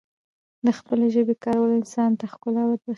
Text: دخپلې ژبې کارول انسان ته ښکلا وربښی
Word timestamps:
دخپلې 0.67 1.07
ژبې 1.15 1.35
کارول 1.43 1.71
انسان 1.79 2.11
ته 2.19 2.25
ښکلا 2.31 2.63
وربښی 2.65 2.89